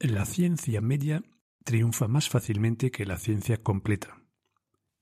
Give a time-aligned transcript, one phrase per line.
[0.00, 1.24] La ciencia media
[1.64, 4.22] triunfa más fácilmente que la ciencia completa.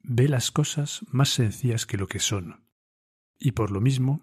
[0.00, 2.66] Ve las cosas más sencillas que lo que son.
[3.38, 4.22] Y por lo mismo,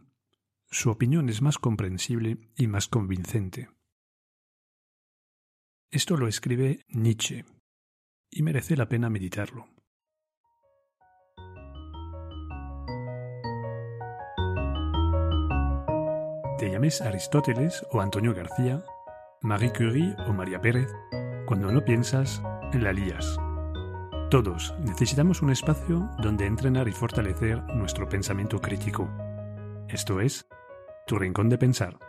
[0.72, 3.70] su opinión es más comprensible y más convincente.
[5.92, 7.46] Esto lo escribe Nietzsche,
[8.32, 9.68] y merece la pena meditarlo.
[16.58, 18.84] Te llames Aristóteles o Antonio García,
[19.46, 20.90] Marie Curie o María Pérez,
[21.46, 23.38] cuando no piensas, la lías.
[24.32, 29.12] Todos necesitamos un espacio donde entrenar y fortalecer nuestro pensamiento crítico.
[29.90, 30.48] Esto es,
[31.08, 32.00] tu rincón de pensar.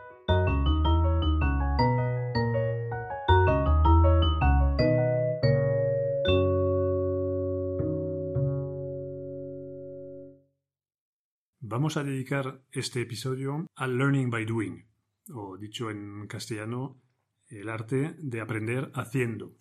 [11.58, 14.86] Vamos a dedicar este episodio al learning by doing,
[15.32, 17.00] o dicho en castellano,
[17.48, 19.54] el arte de aprender haciendo.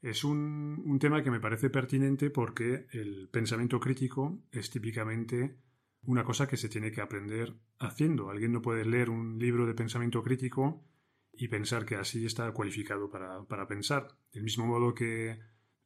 [0.00, 5.56] Es un, tema que me parece pertinente porque el pensamiento crítico es típicamente
[6.04, 8.30] una cosa que se tiene que aprender haciendo.
[8.30, 10.84] Alguien no puede leer un libro de pensamiento crítico
[11.32, 14.08] y pensar que así está cualificado para, para pensar.
[14.32, 15.38] Del mismo modo que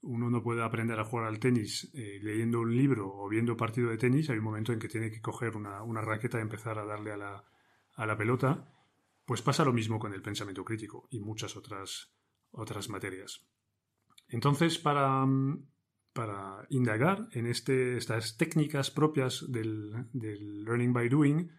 [0.07, 3.91] uno no puede aprender a jugar al tenis eh, leyendo un libro o viendo partido
[3.91, 6.85] de tenis, hay un momento en que tiene que coger una, raqueta y empezar a
[6.85, 7.45] darle a la,
[7.95, 8.73] a la, pelota,
[9.27, 12.15] pues pasa lo mismo con el pensamiento crítico y muchas otras,
[12.53, 13.47] otras materias.
[14.29, 15.27] Entonces, para,
[16.15, 21.51] para indagar en este, estas técnicas propias del, del learning by doing,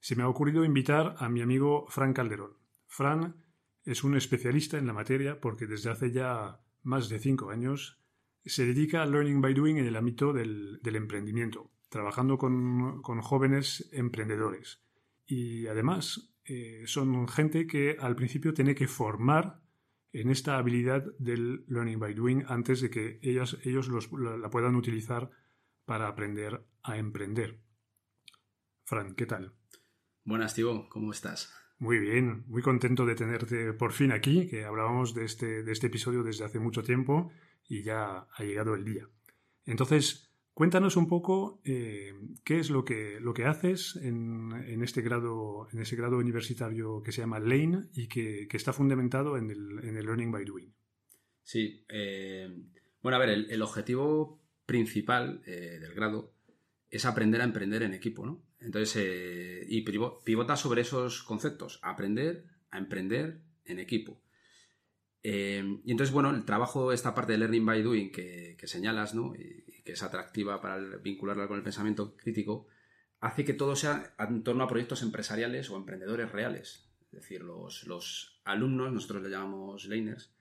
[0.00, 2.56] se me ha ocurrido invitar a mi amigo Fran Calderón.
[2.86, 3.36] Fran
[3.84, 8.00] es un especialista en la materia porque desde hace ya más de cinco años,
[8.44, 14.82] se dedica al learning by doing en el ámbito del, emprendimiento, trabajando con, jóvenes emprendedores.
[15.26, 19.62] Y además eh, son gente que al principio tiene que formar
[20.10, 25.30] en esta habilidad del learning by doing antes de que ellos, ellos la, puedan utilizar
[25.84, 27.60] para aprender a emprender.
[28.84, 29.54] Fran, ¿qué tal?
[30.24, 31.54] Buenas, Tibo, ¿cómo estás?
[31.78, 35.86] Muy bien, muy contento de tenerte por fin aquí, que hablábamos de este, de este
[35.86, 37.30] episodio desde hace mucho tiempo
[37.68, 39.08] y ya ha llegado el día.
[39.66, 40.29] Entonces,
[40.60, 42.12] cuéntanos un poco eh,
[42.44, 47.02] qué es lo que, lo que haces en, en, este grado, en ese grado universitario
[47.02, 50.44] que se llama Lane y que, que está fundamentado en el, en el, Learning by
[50.44, 50.74] Doing.
[51.42, 52.54] Sí, eh,
[53.00, 56.34] bueno, a ver, el, objetivo principal eh, del grado
[56.90, 58.42] es aprender a emprender en equipo, ¿no?
[58.60, 64.20] Entonces, y pivota sobre esos conceptos, aprender a emprender en equipo.
[65.22, 69.34] Eh, y entonces, bueno, el trabajo, esta parte de Learning by Doing que, señalas, ¿no?
[69.34, 72.66] Y, que es atractiva para vincularla con el pensamiento crítico,
[73.20, 76.90] hace que todo sea en torno a proyectos empresariales o emprendedores reales.
[77.12, 80.34] Es decir, los, los alumnos, nosotros le llamamos laners,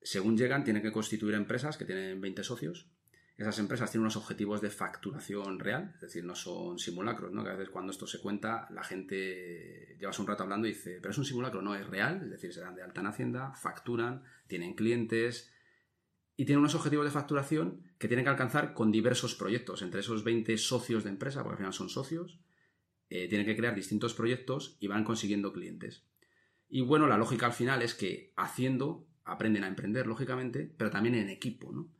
[0.00, 2.91] según llegan, tienen que constituir empresas que tienen 20 socios
[3.42, 7.44] esas empresas tienen unos objetivos de facturación real, es decir, no son simulacros, ¿no?
[7.44, 10.98] Que a veces cuando esto se cuenta, la gente llevas un rato hablando y dice,
[11.00, 13.52] pero es un simulacro, no es real, es decir, se dan de alta en Hacienda,
[13.54, 15.52] facturan, tienen clientes
[16.36, 19.82] y tienen unos objetivos de facturación que tienen que alcanzar con diversos proyectos.
[19.82, 22.40] Entre esos 20 socios de empresa, porque al final son socios,
[23.10, 26.04] eh, tienen que crear distintos proyectos y van consiguiendo clientes.
[26.68, 31.14] Y bueno, la lógica al final es que haciendo aprenden a emprender, lógicamente, pero también
[31.14, 31.92] en equipo, ¿no?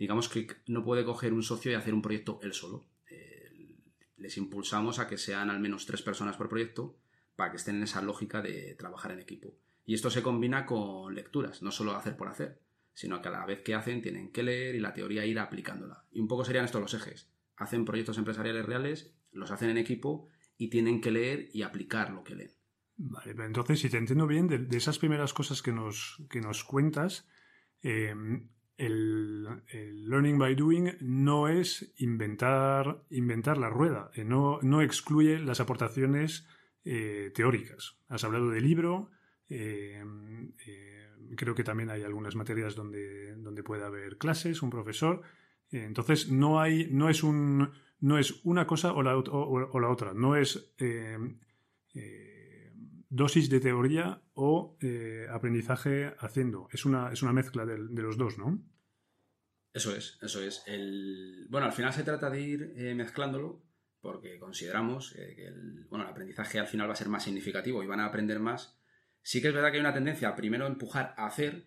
[0.00, 2.86] Digamos que no puede coger un socio y hacer un proyecto él solo.
[3.10, 3.76] Eh,
[4.16, 6.96] les impulsamos a que sean al menos tres personas por proyecto
[7.36, 9.58] para que estén en esa lógica de trabajar en equipo.
[9.84, 12.62] Y esto se combina con lecturas, no solo hacer por hacer,
[12.94, 16.06] sino que a la vez que hacen tienen que leer y la teoría ir aplicándola.
[16.10, 17.30] Y un poco serían estos los ejes.
[17.56, 22.24] Hacen proyectos empresariales reales, los hacen en equipo y tienen que leer y aplicar lo
[22.24, 22.52] que leen.
[22.96, 27.28] Vale, entonces, si te entiendo bien, de, esas primeras cosas que nos, que nos cuentas,
[27.82, 28.14] eh,
[28.80, 29.44] el,
[30.08, 36.48] learning by doing no es inventar, inventar la rueda, eh, no, no, excluye las aportaciones
[36.84, 37.98] eh, teóricas.
[38.08, 39.10] Has hablado de libro,
[39.48, 40.02] eh,
[41.36, 45.22] creo que también hay algunas materias donde, donde puede haber clases, un profesor.
[45.70, 50.14] entonces no hay, no es un, no es una cosa o la, o, la otra,
[50.14, 50.74] no es
[53.10, 56.68] dosis de teoría o eh, aprendizaje haciendo.
[56.72, 58.64] Es una, es una mezcla de, los dos, ¿no?
[59.74, 60.62] Eso es, eso es.
[60.66, 61.46] El...
[61.50, 63.62] Bueno, al final se trata de ir eh, mezclándolo
[64.00, 67.82] porque consideramos eh, que el, bueno, el aprendizaje al final va a ser más significativo
[67.82, 68.78] y van a aprender más.
[69.22, 71.66] Sí que es verdad que hay una tendencia a primero empujar a hacer.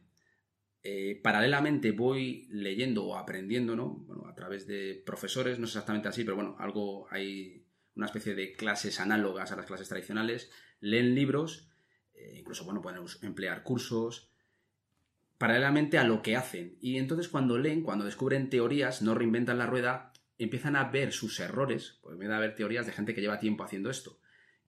[1.22, 3.90] paralelamente voy leyendo o aprendiendo, ¿no?
[3.90, 7.63] Bueno, a través de profesores, no es exactamente así, pero bueno, algo hay
[7.96, 11.70] una especie de clases análogas a las clases tradicionales leen libros,
[12.14, 14.30] eh, incluso bueno, pueden emplear cursos
[15.38, 16.78] paralelamente a lo que hacen.
[16.82, 21.40] Y entonces cuando leen, cuando descubren teorías, no reinventan la rueda, empiezan a ver sus
[21.40, 24.20] errores, pues empiezan a ver teorías de gente que lleva tiempo haciendo esto.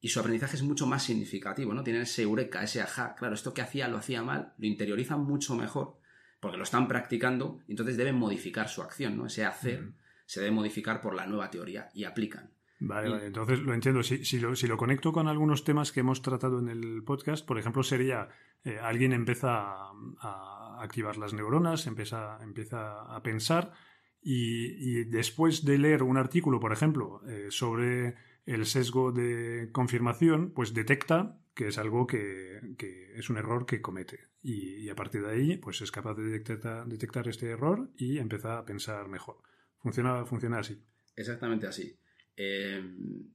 [0.02, 1.84] Y su aprendizaje es mucho más significativo, ¿no?
[1.84, 3.16] Tienen ese eureka, ese ajá.
[3.16, 5.98] Claro, esto que hacía lo hacía mal, lo interiorizan mucho mejor,
[6.40, 9.26] porque lo están practicando, y entonces deben modificar su acción, ¿no?
[9.26, 9.94] Ese hacer
[10.26, 12.52] se debe modificar por la nueva teoría y aplican.
[12.80, 14.04] Vale, vale, entonces lo entiendo.
[14.04, 17.46] Si, si, lo, si, lo, conecto con algunos temas que hemos tratado en el podcast,
[17.46, 18.28] por ejemplo, sería
[18.64, 23.74] eh, alguien empieza a, a, activar las neuronas, empieza, empieza a pensar
[24.22, 30.52] y, y, después de leer un artículo, por ejemplo, eh, sobre el sesgo de confirmación,
[30.52, 34.28] pues detecta que es algo que, que es un error que comete.
[34.42, 38.18] Y, y, a partir de ahí, pues es capaz de detectar, detectar este error y
[38.18, 39.38] empieza a pensar mejor.
[39.78, 40.84] Funciona, funciona así.
[41.16, 41.98] Exactamente así.
[42.38, 42.84] Eh,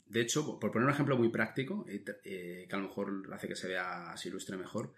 [0.06, 3.56] de hecho, por poner un ejemplo muy práctico, eh, que a lo mejor hace que
[3.56, 4.94] se vea, se ilustre mejor,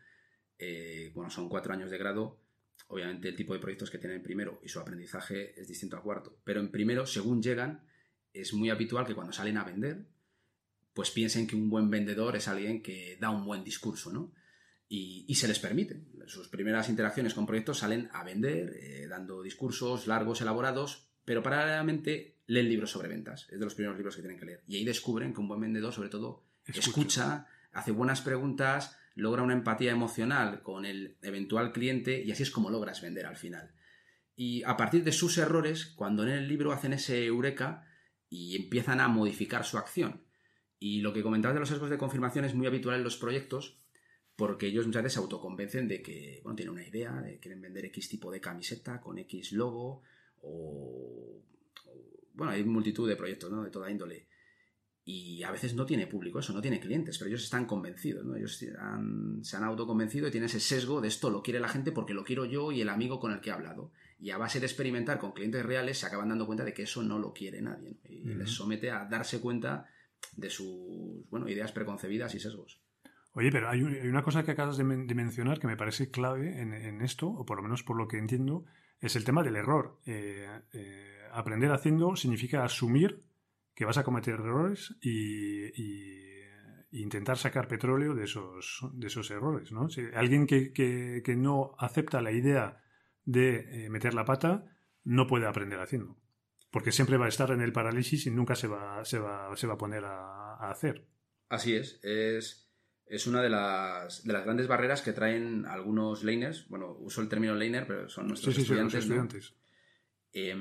[0.58, 2.40] eh, bueno, son cuatro años de grado,
[2.88, 6.02] obviamente el tipo de proyectos que tienen en primero y su aprendizaje es distinto a
[6.02, 7.87] cuarto, pero en primero, según llegan,
[8.32, 10.06] es muy habitual que cuando salen a vender,
[10.94, 14.34] pues piensen que un buen vendedor es alguien que da un buen discurso, ¿no?
[14.88, 16.02] Y, y se les permite.
[16.26, 22.69] Sus primeras interacciones con proyectos salen a vender, dando discursos largos, elaborados, pero paralelamente leen
[22.69, 23.49] libros sobre ventas.
[23.50, 24.62] Es de los primeros libros que tienen que leer.
[24.66, 29.43] Y ahí descubren que un buen vendedor, sobre todo, escucha, escucha hace buenas preguntas, logra
[29.43, 33.72] una empatía emocional con el eventual cliente y así es como logras vender al final.
[34.37, 37.87] Y a partir de sus errores, cuando en el libro hacen ese eureka
[38.28, 40.25] y empiezan a modificar su acción.
[40.78, 43.78] Y lo que comentabas de los sesgos de confirmación es muy habitual en los proyectos
[44.37, 47.84] porque ellos muchas veces se autoconvencen de que bueno, tienen una idea, de quieren vender
[47.87, 50.02] X tipo de camiseta con X logo
[50.40, 51.43] o,
[52.34, 53.62] bueno, hay multitud de proyectos, ¿no?
[53.62, 54.26] De toda índole.
[55.05, 58.37] Y a veces no tiene público eso, no tiene clientes, pero ellos están convencidos, ¿no?
[58.37, 62.14] Ellos se han autoconvencido y tienen ese sesgo de esto lo quiere la gente porque
[62.14, 63.90] lo quiero yo y el amigo con el que he hablado.
[64.20, 67.02] Y a base de experimentar con clientes reales se acaban dando cuenta de que eso
[67.02, 67.99] no lo quiere nadie.
[68.08, 69.88] Y les somete a darse cuenta
[70.37, 72.81] de sus bueno, ideas preconcebidas y sesgos.
[73.34, 77.00] Oye, pero hay, una cosa que acabas de, mencionar que me parece clave en, en,
[77.00, 78.67] esto, o por lo menos por lo que entiendo,
[79.02, 79.99] es el tema del error.
[80.06, 83.20] Eh, eh, aprender haciendo significa asumir
[83.75, 86.22] que vas a cometer errores y, y,
[86.93, 89.72] intentar sacar petróleo de esos, de esos errores.
[89.72, 89.88] ¿no?
[89.88, 92.82] Si alguien que, que, no acepta la idea
[93.25, 94.66] de eh, meter la pata
[95.02, 96.16] no puede aprender haciendo.
[96.70, 99.66] Porque siempre va a estar en el parálisis y nunca se va, se va, se
[99.66, 101.06] va a poner a, hacer.
[101.48, 101.75] Así.
[101.75, 102.62] Es
[103.12, 106.67] es una de las, de las grandes barreras que traen algunos laners.
[106.70, 109.05] Bueno, uso el término laner, pero son nuestros sí, sí, estudiantes.
[109.05, 109.55] Son estudiantes.
[110.32, 110.56] Eh,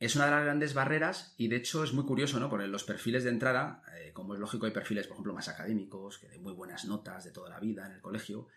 [0.00, 2.50] es una de las grandes barreras y de hecho es muy curioso, ¿no?
[2.50, 6.18] Porque los perfiles de entrada, eh, como es lógico, hay perfiles, por ejemplo, más académicos,
[6.18, 8.48] que de muy buenas notas de toda la vida en el colegio.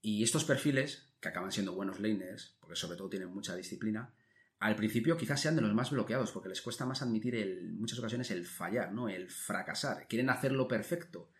[0.00, 4.14] Y estos perfiles, que acaban siendo buenos laners, porque sobre todo tienen mucha disciplina,
[4.60, 7.98] al principio quizás sean de los más bloqueados, porque les cuesta más admitir en muchas
[7.98, 9.08] ocasiones el fallar, ¿no?
[9.08, 10.06] El fracasar.
[10.06, 11.32] Quieren hacerlo perfecto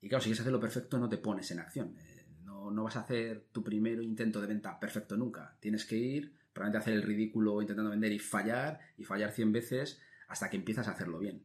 [0.00, 1.94] y claro, si quieres hacerlo perfecto, no te pones en acción.
[1.98, 5.56] Eh, no, no, vas a hacer tu primer intento de venta perfecto nunca.
[5.60, 10.00] Tienes que ir, probablemente hacer el ridículo intentando vender y fallar, y fallar 100 veces
[10.28, 11.44] hasta que empiezas a hacerlo bien.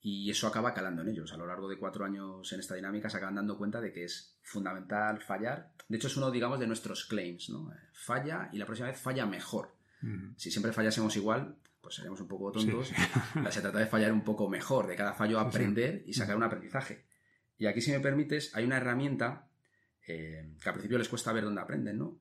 [0.00, 1.32] Y eso acaba calando en ellos.
[1.32, 4.04] A lo largo de cuatro años en esta dinámica se acaban dando cuenta de que
[4.04, 5.72] es fundamental fallar.
[5.88, 7.72] De hecho, es uno, digamos, de nuestros claims, ¿no?
[7.72, 9.74] Eh, falla y la próxima vez falla mejor.
[10.36, 12.92] Si siempre fallásemos igual, pues seríamos un poco tontos.
[13.50, 17.05] Se trata de fallar un poco mejor, de cada fallo aprender y sacar un aprendizaje.
[17.58, 19.48] Y aquí, si me permites, hay una herramienta
[20.06, 22.20] eh, que al principio les cuesta ver dónde aprenden, ¿no?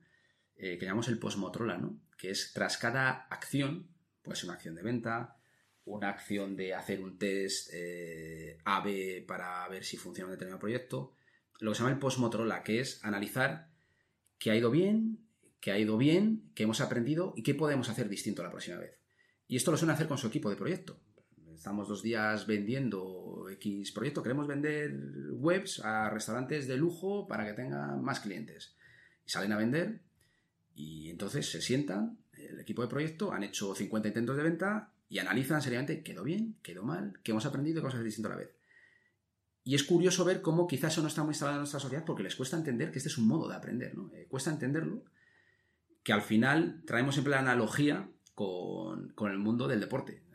[0.56, 2.00] Eh, que llamamos el postmotrola, ¿no?
[2.18, 3.90] Que es tras cada acción,
[4.22, 5.38] puede ser una acción de venta,
[5.84, 11.16] una acción de hacer un test eh, A-B para ver si funciona un determinado proyecto,
[11.60, 13.70] lo que se llama el postmotrola, que es analizar
[14.40, 15.28] qué ha ido bien,
[15.60, 19.00] qué ha ido bien, qué hemos aprendido y qué podemos hacer distinto la próxima vez.
[19.48, 21.00] Y esto lo suelen hacer con su equipo de proyecto
[21.66, 24.96] estamos dos días vendiendo X proyecto, queremos vender
[25.32, 28.76] webs a restaurantes de lujo para que tengan más clientes.
[29.26, 30.00] Y salen a vender
[30.76, 35.18] y entonces se sientan, el equipo de proyecto, han hecho 50 intentos de venta y
[35.18, 36.56] analizan seriamente, ¿quedó bien?
[36.62, 37.20] ¿Quedó mal?
[37.24, 37.82] ¿Qué hemos aprendido?
[37.82, 38.52] ¿Qué cosas distintas a la vez?
[39.64, 42.22] Y es curioso ver cómo quizás eso no está muy instalado en nuestra sociedad porque
[42.22, 44.12] les cuesta entender que este es un modo de aprender, ¿no?
[44.14, 45.04] Eh, cuesta entenderlo,
[46.04, 50.26] que al final traemos siempre la analogía con, con el mundo del deporte.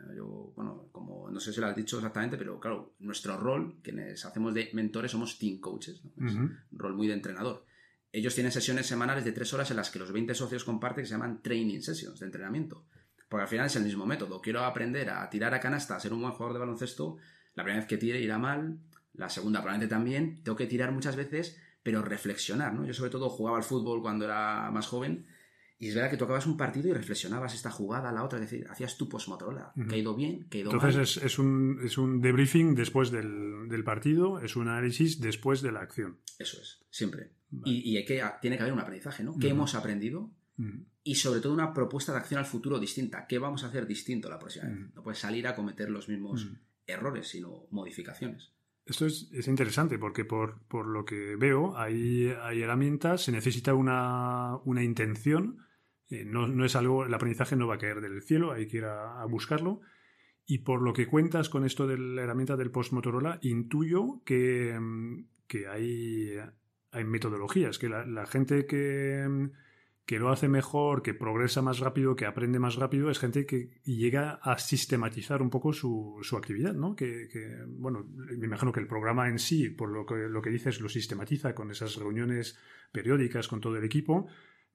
[1.30, 5.12] No sé si lo has dicho exactamente, pero claro, nuestro rol, quienes hacemos de mentores,
[5.12, 7.64] somos team coaches, un rol muy de entrenador.
[8.12, 11.08] Ellos tienen sesiones semanales de tres horas en las que los 20 socios comparten que
[11.08, 12.84] se llaman training sessions de entrenamiento.
[13.28, 14.40] Porque al final es el mismo método.
[14.40, 17.18] Quiero aprender a tirar a canasta, a ser un buen jugador de baloncesto.
[17.54, 18.80] La primera vez que tire irá mal,
[19.14, 20.42] la segunda probablemente también.
[20.42, 22.84] Tengo que tirar muchas veces pero reflexionar, ¿no?
[22.84, 25.26] Yo sobre todo jugaba al fútbol cuando era más joven
[25.80, 28.68] y es verdad que tocabas un partido y reflexionabas esta jugada, la otra, es decir,
[28.68, 29.72] hacías tu post-Motorola.
[29.88, 31.04] Que ha ido bien, que ha ido Entonces mal.
[31.04, 35.72] es, es, un, es un debriefing después del, del partido, es un análisis después de
[35.72, 36.18] la acción.
[36.38, 37.30] Eso es, siempre.
[37.64, 39.34] Y, y hay que, tiene que haber un aprendizaje, ¿no?
[39.38, 40.30] ¿Qué hemos aprendido?
[41.02, 43.26] Y sobre todo una propuesta de acción al futuro distinta.
[43.26, 44.94] ¿Qué vamos a hacer distinto la próxima vez?
[44.94, 46.46] No puedes salir a cometer los mismos
[46.86, 48.52] errores, sino modificaciones.
[48.84, 53.72] Esto es, es interesante porque por, por lo que veo hay, hay herramientas, se necesita
[53.72, 55.58] una, una intención,
[56.10, 58.78] eh, no, no es algo, el aprendizaje no va a caer del cielo, hay que
[58.78, 59.80] ir a, buscarlo.
[60.44, 64.76] Y por lo que cuentas con esto de la herramienta del post Motorola, intuyo que,
[64.78, 66.34] mm, que hay,
[66.90, 69.50] hay metodologías, que la, la gente que, mm,
[70.10, 73.80] que lo hace mejor, que progresa más rápido, que aprende más rápido, es gente que
[73.84, 76.96] llega a sistematizar un poco su, su actividad, ¿no?
[76.96, 80.50] Que, que, bueno, me imagino que el programa en sí, por lo que, lo que
[80.50, 82.58] dices, lo sistematiza con esas reuniones
[82.90, 84.26] periódicas con todo el equipo,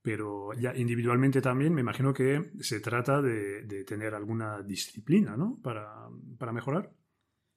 [0.06, 5.60] pero ya individualmente también me imagino que se trata de, de tener alguna disciplina, ¿no?
[5.64, 6.08] Para,
[6.38, 6.92] para mejorar.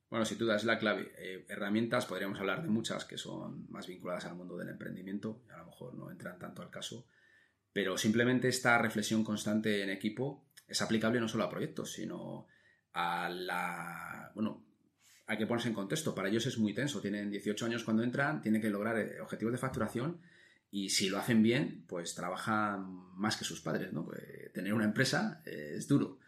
[0.09, 1.13] Bueno, sin duda es la clave.
[1.19, 5.59] Eh, herramientas, podríamos hablar de muchas que son más vinculadas al mundo del emprendimiento, a
[5.59, 7.07] lo mejor no entran tanto al caso,
[7.71, 12.47] pero simplemente esta reflexión constante en equipo es aplicable no solo a proyectos, sino
[12.95, 14.33] a la...
[14.35, 14.65] Bueno,
[15.27, 16.15] hay que ponerse en contexto.
[16.15, 17.03] Para ellos es muy tenso.
[17.03, 20.23] Tienen 18 años cuando entran, tienen que lograr eh, objetivos de facturación
[20.71, 24.05] y si lo hacen bien, pues trabajan más que sus padres, ¿no?
[24.05, 26.19] Pues tener una empresa eh, es duro.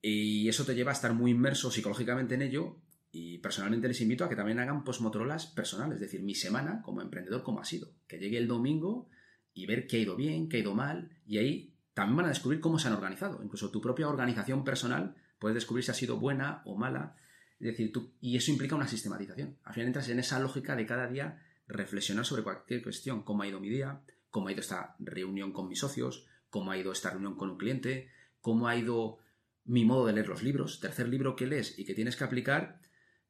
[0.00, 2.80] Y eso te lleva a estar muy inmerso psicológicamente en ello
[3.12, 7.02] y personalmente les invito a que también hagan post-Motorolas personales, es decir, mi semana como
[7.02, 7.92] emprendedor, cómo ha sido.
[8.08, 9.08] Que llegue el domingo
[9.54, 12.30] y ver qué ha ido bien, qué ha ido mal, y ahí también van a
[12.30, 13.42] descubrir cómo se han organizado.
[13.42, 17.16] Incluso tu propia organización personal puedes descubrir si ha sido buena o mala.
[17.60, 19.58] Es decir, tú, y eso implica una sistematización.
[19.62, 21.38] Al final entras en esa lógica de cada día
[21.72, 25.68] reflexionar sobre cualquier cuestión, cómo ha ido mi día, cómo ha ido esta reunión con
[25.68, 28.10] mis socios, cómo ha ido esta reunión con un cliente,
[28.40, 29.18] cómo ha ido
[29.64, 30.80] mi modo de leer los libros.
[30.80, 32.80] Tercer libro que lees y que tienes que aplicar,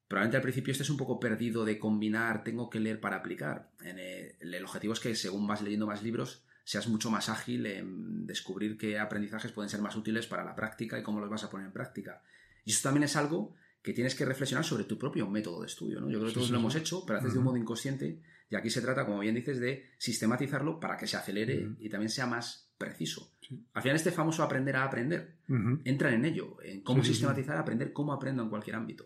[0.07, 3.71] probablemente al principio estés un poco perdido de combinar, tengo que leer para aplicar.
[3.81, 8.25] En el, objetivo es que según vas leyendo más libros, seas mucho más ágil en
[8.25, 11.49] descubrir qué aprendizajes pueden ser más útiles para la práctica y cómo los vas a
[11.49, 12.23] poner en práctica.
[12.65, 15.99] Y eso también es algo que tienes que reflexionar sobre tu propio método de estudio.
[15.99, 16.09] ¿no?
[16.09, 18.55] Yo creo que todos sí, lo hemos hecho, pero haces de un modo inconsciente y
[18.55, 22.27] aquí se trata, como bien dices, de sistematizarlo para que se acelere y también sea
[22.27, 23.33] más preciso.
[23.41, 23.65] Sí.
[23.73, 25.79] Al final este famoso aprender a aprender, Ujú.
[25.85, 27.19] entran en ello, en cómo Sí, sí, sí.
[27.19, 29.05] sistematizar, aprender cómo aprendo en cualquier ámbito.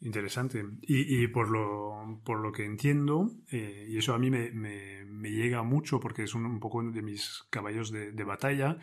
[0.00, 0.62] Interesante.
[0.82, 5.04] Y, y por, lo, por lo que entiendo, eh, y eso a mí me, me-
[5.06, 8.78] me llega mucho porque es un, un poco de mis caballos de, de batalla,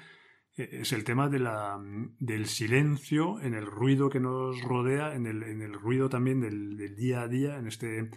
[0.57, 1.79] eh, es el tema de la,
[2.19, 6.77] del silencio, en el ruido que nos rodea, en el, en el ruido también del,
[6.77, 8.09] del día a día, en este,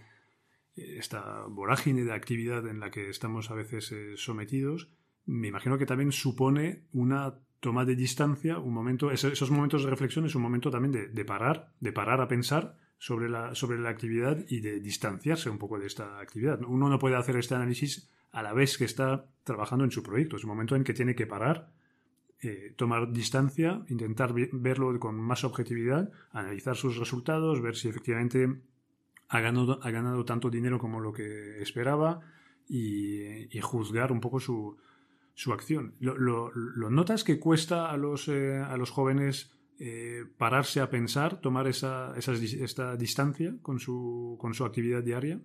[0.77, 4.91] esta vorágine de actividad en la que estamos a veces eh, sometidos.
[5.25, 10.27] Me imagino que también supone una toma de distancia, un momento, esos, momentos de reflexión
[10.27, 14.45] es un momento también de, parar, de parar a pensar sobre la, sobre la actividad
[14.49, 16.61] y de distanciarse un poco de esta actividad.
[16.63, 20.37] Uno no puede hacer este análisis a la vez que está trabajando en su proyecto.
[20.37, 21.73] Es un momento en que tiene que parar,
[22.43, 28.61] eh, tomar distancia, intentar verlo con más objetividad, analizar sus resultados, ver si efectivamente
[29.29, 32.21] ha ganado, ha ganado tanto dinero como lo que esperaba
[32.69, 34.77] y, juzgar un poco su,
[35.35, 35.95] su acción.
[36.01, 36.51] ¿Lo, lo-
[36.91, 42.15] notas que cuesta a los, eh, a los jóvenes eh, pararse a pensar, tomar esa,
[42.41, 45.41] dis- esta distancia con su, con su actividad diaria?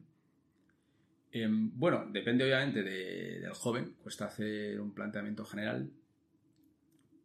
[1.33, 5.89] Eh, bueno, depende obviamente de- del joven, cuesta hacer un planteamiento general,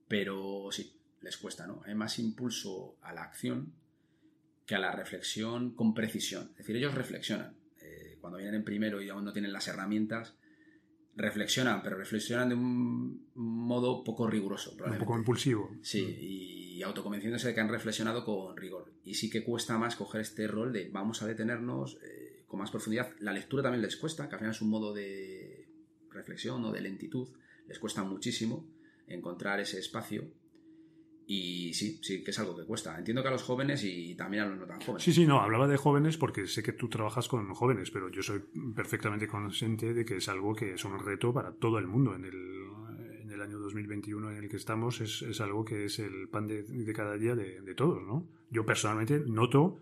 [0.09, 1.83] pero sí, les cuesta, ¿no?
[1.85, 3.73] Hay más impulso a la acción
[4.67, 6.51] que a la reflexión con precisión.
[6.53, 7.57] Es decir, ellos reflexionan.
[7.81, 10.35] Eh, cuando vienen en primero y aún no tienen las herramientas,
[11.15, 14.77] reflexionan, pero reflexionan de un modo poco riguroso.
[14.85, 15.71] Un poco impulsivo.
[15.83, 18.93] Sí, y autoconvenciéndose de que han reflexionado con rigor.
[19.05, 22.71] Y sí que cuesta más coger este rol de vamos a detenernos eh, con más
[22.71, 23.13] profundidad.
[23.21, 25.69] La lectura también les cuesta, que al final es un modo de
[26.11, 27.29] reflexión o de lentitud.
[27.67, 28.69] Les cuesta muchísimo
[29.07, 30.29] encontrar ese espacio.
[31.29, 32.97] Y sí, sí que es algo que cuesta.
[32.97, 35.03] Entiendo que a los jóvenes y también a los no tan jóvenes.
[35.03, 38.23] Sí, sí, no, hablaba de jóvenes porque sé que tú trabajas con jóvenes, pero yo
[38.23, 38.43] soy
[38.75, 42.27] perfectamente consciente de que es algo que es un reto para todo el mundo en
[42.27, 42.35] el,
[43.23, 46.47] en el año 2021 en el que estamos, es, es algo que es el pan
[46.47, 48.29] de, cada día de, de todos, ¿no?
[48.51, 49.81] Yo personalmente noto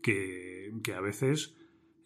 [0.00, 1.54] que, que a veces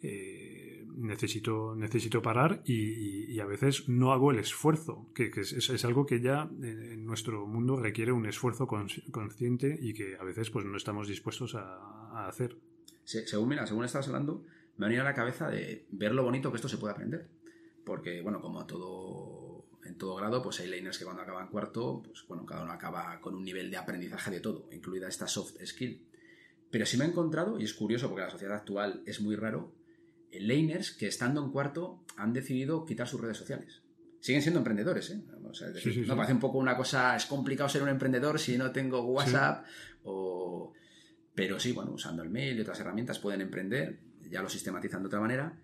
[0.03, 0.60] eh,
[1.01, 6.21] necesito, necesito parar y, a veces no hago el esfuerzo, que, es, es- algo que
[6.21, 10.77] ya en, nuestro mundo requiere un esfuerzo cons- consciente y que a veces pues no
[10.77, 11.77] estamos dispuestos a,
[12.13, 12.57] a hacer.
[13.05, 14.45] Se- según, mira, según estabas hablando,
[14.77, 17.29] me ha venido a la cabeza de ver lo bonito que esto se puede aprender.
[17.85, 22.25] Porque, bueno, como todo, en todo grado, pues hay laners que cuando acaban cuarto, pues
[22.29, 26.07] bueno, cada uno acaba con un nivel de aprendizaje de todo, incluida esta soft skill.
[26.71, 29.73] Pero sí me he encontrado, y es curioso porque la sociedad actual es muy raro,
[30.33, 33.83] laners que estando en cuarto han decidido quitar sus redes sociales.
[34.21, 35.23] Siguen siendo emprendedores, ¿eh?
[36.07, 39.65] no parece un poco una cosa, es complicado ser un emprendedor si no tengo WhatsApp
[40.05, 40.73] o...
[41.35, 45.07] Pero sí, bueno, usando el mail y otras herramientas pueden emprender, ya lo sistematizan de
[45.07, 45.59] otra manera,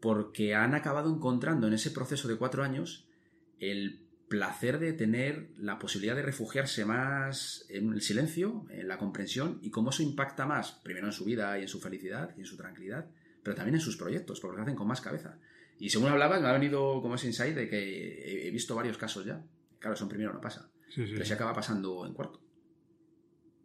[0.00, 3.08] porque han acabado encontrando en ese proceso de cuatro años
[3.58, 9.58] el placer de tener la posibilidad de refugiarse más en el silencio, en la comprensión
[9.62, 12.46] y cómo eso impacta más, primero en su vida y en su felicidad y en
[12.46, 13.06] su tranquilidad,
[13.46, 15.38] pero también en sus proyectos, porque lo hacen con más cabeza.
[15.78, 19.24] Y según hablabas, me ha venido como ese insight de que he visto varios casos
[19.24, 19.40] ya.
[19.78, 22.40] Claro, eso en primero no pasa, pero se acaba pasando en cuarto.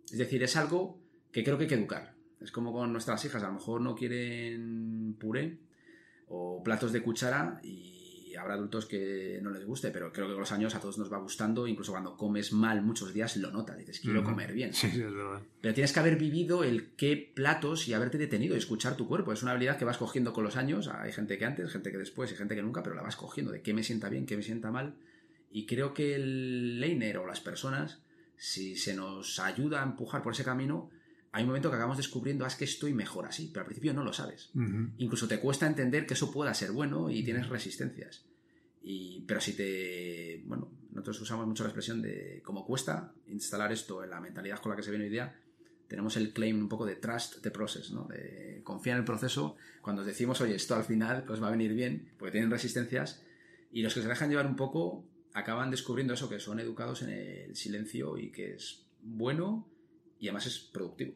[0.05, 2.13] Es decir, es algo que creo que hay que educar.
[2.39, 5.57] Es como con nuestras hijas, a lo mejor no quieren puré
[6.27, 8.00] o platos de cuchara y
[8.35, 11.11] habrá adultos que no les guste, pero creo que con los años a todos nos
[11.11, 14.73] va gustando, incluso cuando comes mal muchos días lo notas, dices, quiero comer bien.
[14.73, 15.41] Sí, sí, es verdad.
[15.61, 19.33] Pero tienes que haber vivido el qué platos y haberte detenido y escuchar tu cuerpo.
[19.33, 21.97] Es una habilidad que vas cogiendo con los años, hay gente que antes, gente que
[21.97, 24.37] después y gente que nunca, pero la vas cogiendo de qué me sienta bien, qué
[24.37, 24.95] me sienta mal.
[25.51, 27.99] Y creo que el leiner o las personas,
[28.37, 30.89] si se nos ayuda a empujar por ese camino,
[31.33, 33.93] hay un momento que acabamos descubriendo, ah, es que estoy mejor así, pero al principio
[33.93, 34.51] no lo sabes.
[34.97, 38.25] Incluso te cuesta entender que eso pueda ser bueno y tienes resistencias.
[38.83, 40.43] Y, pero si te.
[40.45, 44.71] Bueno, nosotros usamos mucho la expresión de cómo cuesta instalar esto en la mentalidad con
[44.71, 45.39] la que se viene hoy día.
[45.87, 48.05] Tenemos el claim un poco de trust the process, ¿no?
[48.05, 49.55] De confiar en el proceso.
[49.81, 53.23] Cuando decimos, oye, esto al final pues va a venir bien, porque tienen resistencias.
[53.71, 57.09] Y los que se dejan llevar un poco acaban descubriendo eso, que son educados en
[57.09, 59.67] el silencio y que es bueno
[60.21, 61.13] y además es productivo.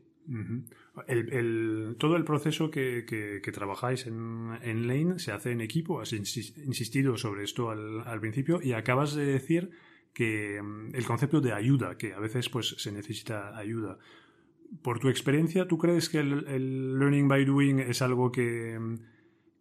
[1.07, 7.15] el, todo el proceso que, trabajáis en, en, Lane se hace en equipo, has insistido
[7.15, 9.69] sobre esto al, principio y acabas de decir
[10.13, 13.99] que mm, el concepto de ayuda, que a veces pues se necesita ayuda.
[14.81, 18.95] Por tu experiencia, ¿tú crees que el, learning by doing es algo que, mm,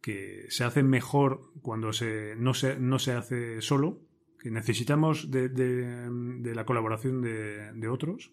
[0.00, 4.00] que se hace mejor cuando se, no, se, no se hace solo?
[4.38, 6.08] ¿Que necesitamos de, de,
[6.40, 8.32] de la colaboración de otros?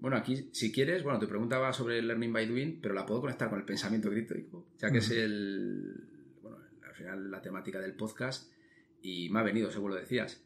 [0.00, 3.20] Bueno, aquí, si quieres, bueno, te preguntaba sobre el learning by doing, pero la puedo
[3.20, 6.04] conectar con el pensamiento crítico, ya que es el,
[6.42, 8.52] bueno, al final la temática del podcast
[9.02, 10.40] y me ha venido, según lo decías.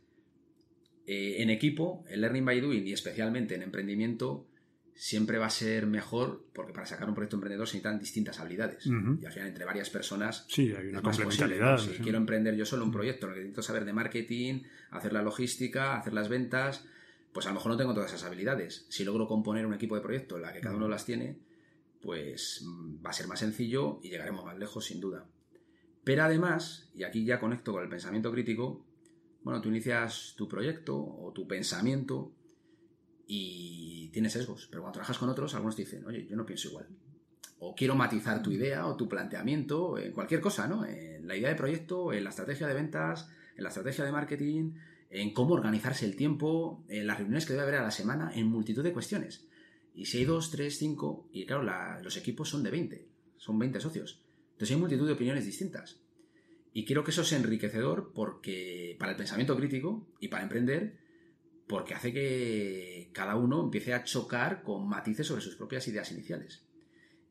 [1.06, 4.46] Eh, en equipo, el learning by doing y especialmente en emprendimiento
[4.94, 8.86] siempre va a ser mejor porque para sacar un proyecto emprendedor se necesitan distintas habilidades.
[8.86, 10.46] Y al final, entre varias personas.
[10.48, 11.78] Sí, hay una complementariedad.
[11.78, 16.12] Si quiero emprender yo solo un proyecto, necesito saber de marketing, hacer la logística, hacer
[16.12, 16.86] las ventas
[17.32, 18.86] pues a lo mejor no tengo todas esas habilidades.
[18.88, 21.38] Si logro componer un equipo de proyecto en la que cada uno las tiene,
[22.02, 25.26] pues mm, va a ser más sencillo y llegaremos más lejos sin duda.
[26.04, 28.84] Pero además, y aquí ya conecto con el pensamiento crítico,
[29.44, 32.32] bueno, tú inicias tu proyecto o tu pensamiento
[33.26, 36.68] y tienes sesgos, pero cuando trabajas con otros, algunos te dicen, oye, yo no pienso
[36.68, 36.86] igual.
[37.60, 40.84] O quiero matizar tu idea o tu planteamiento en cualquier cosa, ¿no?
[40.84, 44.72] En la idea de proyecto, en la estrategia de ventas, en la estrategia de marketing,
[45.12, 48.46] en cómo organizarse el tiempo, en las reuniones que debe haber a la semana, en
[48.46, 49.46] multitud de cuestiones.
[49.94, 53.78] Y si hay dos, tres, cinco, y claro, los equipos son de 20, son 20
[53.78, 54.22] socios.
[54.52, 56.00] Entonces hay multitud de opiniones distintas.
[56.72, 60.96] Y creo que eso es enriquecedor porque para el pensamiento crítico y para emprender,
[61.66, 66.64] porque hace que cada uno empiece a chocar con matices sobre sus propias ideas iniciales.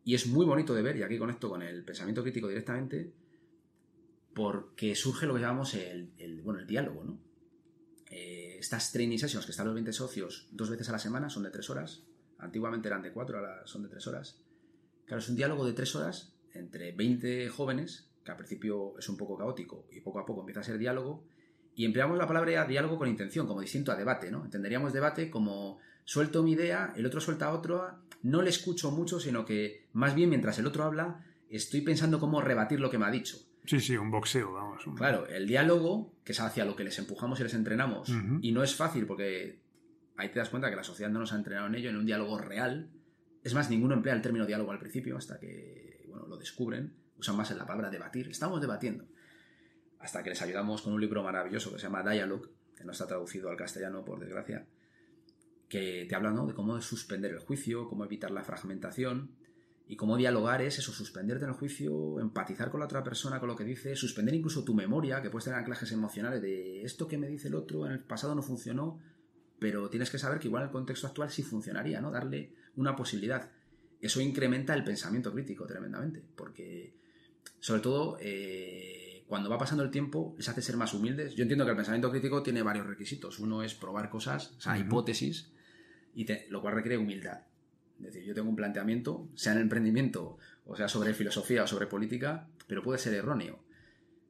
[0.06, 3.12] Y es muy bonito de ver, y aquí conecto con el pensamiento crítico directamente,
[4.36, 7.31] porque surge lo que llamamos el, el bueno, el diálogo, ¿no?
[8.12, 11.44] Eh, estas training sessions que están los 20 socios dos veces a la semana son
[11.44, 12.04] de tres horas.
[12.38, 14.38] Antiguamente eran de cuatro, ahora son de tres horas.
[15.06, 19.16] Claro, es un diálogo de tres horas entre 20 jóvenes, que al principio es un
[19.16, 21.24] poco caótico y poco a poco empieza a ser diálogo.
[21.74, 24.44] Y empleamos la palabra diálogo con intención, como distinto a debate, ¿no?
[24.44, 29.46] Entenderíamos debate como suelto mi idea, el otro suelta otra, no le escucho mucho, sino
[29.46, 33.12] que más bien mientras el otro habla, estoy pensando cómo rebatir lo que me ha
[33.12, 33.38] dicho.
[33.66, 34.84] Sí, sí, un boxeo, vamos.
[34.98, 38.10] Claro, el diálogo, que es hacia lo que les empujamos y les entrenamos,
[38.42, 39.62] y no es fácil porque
[40.18, 42.06] ahí te das cuenta que la sociedad no nos ha entrenado en ello, en un
[42.06, 42.90] diálogo real.
[43.44, 46.96] Es más, ninguno emplea el término diálogo al principio hasta que bueno, lo descubren.
[47.18, 48.28] Usan más en la palabra debatir.
[48.30, 49.06] Estamos debatiendo.
[50.00, 53.06] Hasta que les ayudamos con un libro maravilloso que se llama Dialogue, que no está
[53.06, 54.66] traducido al castellano, por desgracia,
[55.70, 59.36] que te habla de cómo suspender el juicio, cómo evitar la fragmentación,
[59.88, 63.50] y cómo dialogar es eso, suspenderte en el juicio, empatizar con la otra persona, con
[63.50, 67.18] lo que dice, suspender incluso tu memoria, que puedes tener anclajes emocionales de esto que
[67.18, 69.00] me dice el otro en el pasado no funcionó,
[69.60, 72.10] pero tienes que saber que igual en el contexto actual sí funcionaría, ¿no?
[72.10, 73.52] Darle una posibilidad.
[74.00, 76.96] eso incrementa el pensamiento crítico tremendamente, porque
[77.60, 81.36] sobre todo eh, cuando va pasando el tiempo les hace ser más humildes.
[81.36, 83.40] Yo entiendo que el pensamiento crítico tiene varios requisitos.
[83.40, 85.52] Uno es probar cosas, o sea, hipótesis,
[86.16, 87.44] y lo cual requiere humildad.
[88.06, 91.88] Es decir, yo tengo un planteamiento, sea en emprendimiento, o sea sobre filosofía o sobre
[91.88, 93.60] política, pero puede ser erróneo.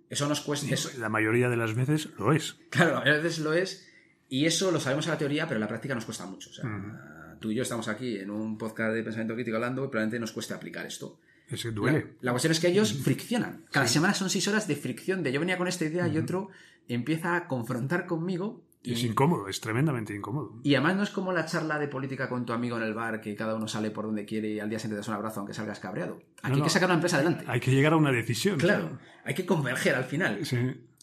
[0.10, 0.68] Eso nos cuesta.
[1.00, 2.58] La mayoría de las veces lo es.
[2.70, 3.88] Claro, a veces lo es.
[4.28, 6.50] Y eso lo sabemos en la teoría, pero en la práctica nos cuesta mucho.
[6.50, 9.88] O sea, tú y yo estamos aquí en un podcast de pensamiento crítico hablando y
[9.88, 11.20] probablemente nos cueste aplicar esto.
[11.50, 12.16] Es que duele.
[12.22, 13.66] La, cuestión es que ellos friccionan.
[13.72, 16.50] Cada semana son seis horas de fricción, de yo venía con esta idea y otro
[16.88, 20.60] empieza a confrontar conmigo es incómodo, es tremendamente incómodo.
[20.64, 23.22] Y además no es como la charla de política con tu amigo en el bar,
[23.22, 25.40] que cada uno sale por donde quiere y al día siguiente te das un abrazo
[25.40, 26.22] aunque salgas cabreado.
[26.42, 27.46] Aquí hay que sacar una empresa adelante.
[27.48, 28.58] Hay que llegar a una decisión.
[28.58, 30.46] Claro, hay que converger al final.
[30.46, 30.58] Sí.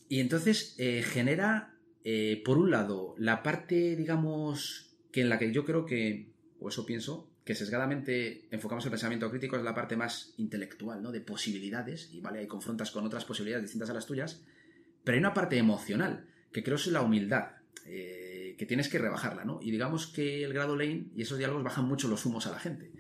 [0.09, 5.53] Y entonces eh, genera, eh, por un lado, la parte, digamos, que en la que
[5.53, 9.97] yo creo que, o eso pienso, que sesgadamente enfocamos el pensamiento crítico es la parte
[9.97, 11.13] más intelectual, ¿no?
[11.13, 14.45] De posibilidades, y vale, hay confrontas con otras posibilidades distintas a las tuyas,
[15.05, 19.45] pero hay una parte emocional, que creo es la humildad eh, que tienes que rebajarla,
[19.45, 19.61] ¿no?
[19.63, 22.59] Y digamos que el grado Lane y esos diálogos bajan mucho los humos a la
[22.59, 22.93] gente,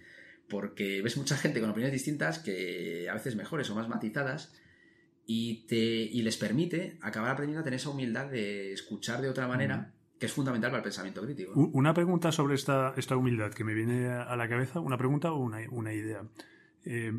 [0.48, 4.52] porque ves mucha gente con opiniones distintas que a veces mejores o más matizadas
[5.26, 9.46] y, te, y les permite acabar aprendiendo a tener esa humildad de escuchar de otra
[9.46, 9.92] manera.
[10.18, 11.52] que es fundamental para el pensamiento crítico.
[11.54, 15.38] Una pregunta sobre esta, esta humildad que me viene a la cabeza, una pregunta o
[15.38, 16.24] una, idea.
[16.85, 17.12] Eh,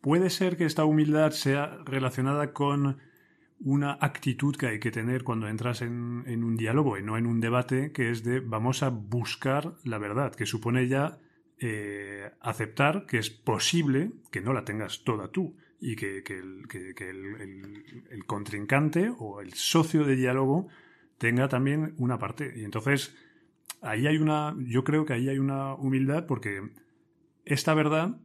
[0.00, 2.98] ¿Puede ser que esta humildad sea relacionada con
[3.60, 7.40] una actitud que hay que tener cuando entras en, un diálogo y no en un
[7.40, 11.18] debate, que es de vamos a buscar la verdad, que supone ya
[11.58, 19.12] eh, aceptar que es posible que no la tengas toda tú y que, el, contrincante
[19.18, 20.68] o el socio de diálogo
[21.18, 22.52] tenga también una parte.
[22.56, 23.16] Y entonces,
[23.80, 26.62] ahí hay una, yo creo que ahí hay una humildad porque
[27.44, 28.20] esta verdad,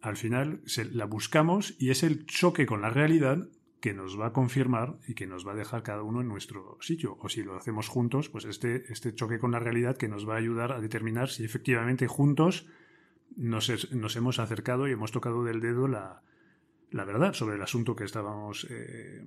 [0.00, 3.48] al final, se, la buscamos y es el choque con la realidad
[3.82, 6.78] que nos va a confirmar y que nos va a dejar cada uno en nuestro
[6.80, 7.18] sitio.
[7.20, 10.34] O si lo hacemos juntos, pues este, este choque con la realidad que nos va
[10.34, 12.68] a ayudar a determinar si efectivamente juntos
[13.34, 13.68] nos,
[14.16, 16.22] hemos acercado y hemos tocado del dedo la,
[16.92, 19.20] verdad sobre el asunto que estábamos eh,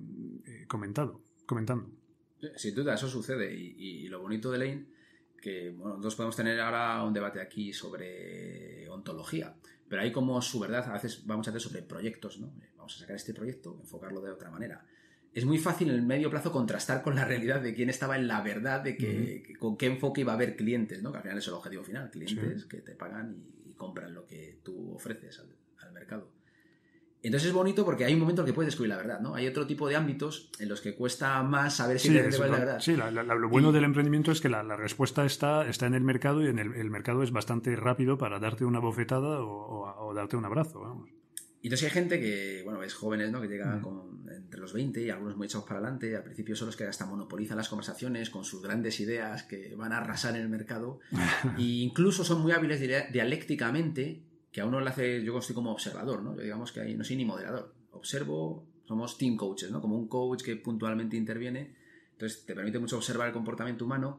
[0.46, 1.20] eh, comentando.
[2.56, 3.54] Sin duda, eso sucede.
[3.54, 4.86] Y, lo bonito de Lane,
[5.38, 9.54] que bueno, nosotros podemos tener ahora un debate aquí sobre ontología,
[9.88, 12.52] pero hay como su verdad, a veces vamos a hacer sobre proyectos, ¿no?
[12.76, 14.84] vamos a sacar este proyecto, enfocarlo de otra manera.
[15.32, 18.26] Es muy fácil en el medio plazo contrastar con la realidad de quién estaba en
[18.26, 21.12] la verdad, de que, con qué enfoque iba a haber clientes, ¿no?
[21.12, 24.60] que al final es el objetivo final, clientes que te pagan y, compran lo que
[24.64, 25.38] tú ofreces
[25.78, 26.30] al, mercado.
[27.26, 29.34] Entonces es bonito porque hay un momento en que puedes descubrir la verdad, ¿no?
[29.34, 32.46] Hay otro tipo de ámbitos en los que cuesta más saber si sí, es la
[32.46, 32.80] verdad.
[32.80, 36.48] Sí, lo bueno del emprendimiento es que la, respuesta está, está en el mercado y
[36.48, 40.80] en el, mercado es bastante rápido para darte una bofetada o, o darte un abrazo,
[40.80, 41.10] vamos.
[41.66, 43.40] Y entonces hay gente que, bueno, es jóvenes, ¿no?
[43.40, 44.28] Que llegan mm.
[44.30, 46.14] entre los 20 y algunos muy echados para adelante.
[46.14, 49.92] Al principio son los que hasta monopolizan las conversaciones con sus grandes ideas que van
[49.92, 51.00] a arrasar en el mercado.
[51.58, 52.80] e incluso son muy hábiles
[53.12, 54.22] dialécticamente,
[54.56, 56.34] que a uno le hace, yo estoy como observador, ¿no?
[56.34, 57.74] Yo digamos que ahí no soy ni moderador.
[57.90, 59.82] Observo, somos team coaches, ¿no?
[59.82, 61.76] Como un coach que puntualmente interviene.
[62.12, 64.18] Entonces te permite mucho observar el comportamiento humano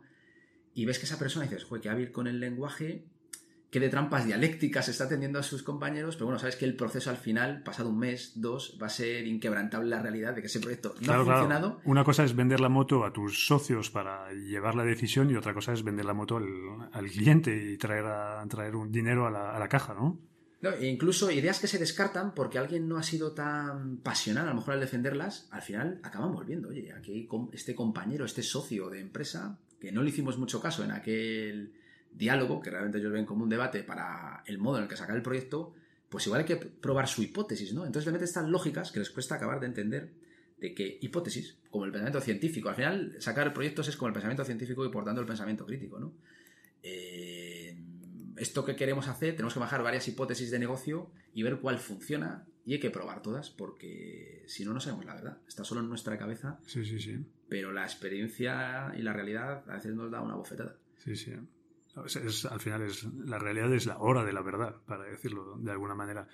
[0.76, 3.04] y ves que esa persona dices, joder, qué hábil con el lenguaje
[3.70, 7.10] qué de trampas dialécticas está atendiendo a sus compañeros, pero bueno, sabes que el proceso
[7.10, 10.60] al final, pasado un mes, dos, va a ser inquebrantable la realidad de que ese
[10.60, 11.82] proyecto no ha funcionado.
[11.84, 15.54] Una cosa es vender la moto a tus socios para llevar la decisión y otra
[15.54, 18.06] cosa es vender la moto al, cliente y traer,
[18.48, 20.20] traer un dinero a la, caja, ¿no?
[20.62, 24.50] No, e incluso ideas que se descartan porque alguien no ha sido tan pasional a
[24.50, 26.70] lo mejor al defenderlas, al final acaban volviendo.
[26.70, 30.92] Oye, aquí este compañero, este socio de empresa, que no le hicimos mucho caso en
[30.92, 31.74] aquel
[32.18, 35.16] diálogo, que realmente ellos ven como un debate para el modo en el que sacar
[35.16, 35.74] el proyecto,
[36.10, 37.86] pues igual hay que probar su hipótesis, ¿no?
[37.86, 40.14] Entonces le metes estas lógicas que les cuesta acabar de entender
[40.58, 44.44] de que hipótesis, como el pensamiento científico, al final sacar proyectos es como el pensamiento
[44.44, 46.14] científico y por tanto el pensamiento crítico, ¿no?
[46.82, 47.78] Eh,
[48.38, 52.46] esto que queremos hacer, tenemos que bajar varias hipótesis de negocio y ver cuál funciona
[52.66, 55.38] y hay que probar todas porque si no, no sabemos la verdad.
[55.48, 56.60] Está solo en nuestra cabeza.
[56.66, 57.26] Sí, sí, sí.
[57.50, 60.78] Pero la experiencia y la realidad a veces nos da una bofetada.
[60.98, 61.34] Sí, sí
[62.50, 65.96] al final es la realidad es la hora de la verdad, para decirlo de alguna
[65.96, 66.28] manera.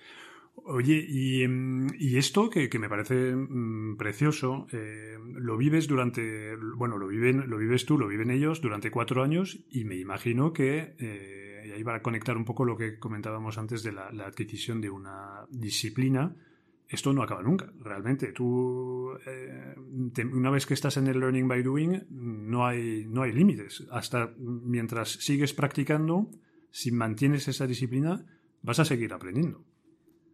[0.56, 7.08] Oye, y, mm, esto que, me parece mm, precioso, eh, lo vives durante, bueno, lo
[7.08, 11.64] viven, lo vives tú, lo viven ellos durante cuatro años y me imagino que, eh,
[11.66, 14.90] y ahí va a conectar un poco lo que comentábamos antes de la adquisición de
[14.90, 16.36] una disciplina,
[16.88, 18.32] esto no acaba nunca, realmente.
[18.32, 19.74] Tú, eh,
[20.32, 23.84] una vez que estás en el learning by doing, no hay, no hay límites.
[23.90, 26.30] Hasta mientras sigues practicando,
[26.70, 28.24] si mantienes esa disciplina,
[28.62, 29.64] vas a seguir aprendiendo.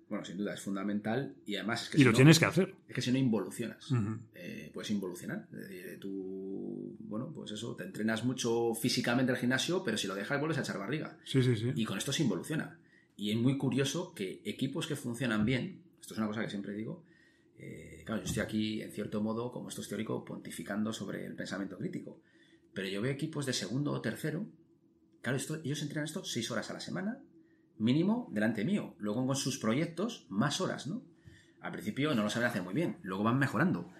[0.08, 2.44] Bueno, sin duda, es fundamental y además es que y si lo no- tienes que
[2.44, 2.74] hacer.
[2.88, 3.88] Es que si no involucionas,
[4.34, 5.46] eh, puedes involucionar.
[5.52, 10.16] Es decir, tú, bueno, pues eso, te entrenas mucho físicamente al gimnasio, pero si lo
[10.16, 11.16] dejas vuelves a echar barriga.
[11.24, 11.70] Sí, sí, sí.
[11.76, 12.76] Y con esto se involuciona.
[13.16, 16.74] Y es muy curioso que equipos que funcionan bien, esto es una cosa que siempre
[16.74, 17.04] digo,
[17.58, 21.34] eh, claro, yo estoy aquí, en cierto modo, como esto es teórico, pontificando sobre el
[21.34, 22.20] pensamiento crítico.
[22.72, 24.46] Pero yo veo equipos de segundo o tercero,
[25.20, 27.22] claro, esto, ellos entrenan esto seis horas a la semana,
[27.78, 28.94] mínimo delante mío.
[28.98, 31.02] Luego con sus proyectos, más horas, ¿no?
[31.60, 33.90] Al principio no lo saben hacer muy bien, luego van mejorando.